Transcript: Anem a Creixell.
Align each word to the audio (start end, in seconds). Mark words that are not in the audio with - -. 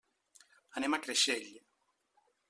Anem 0.79 0.95
a 0.97 0.99
Creixell. 1.07 1.51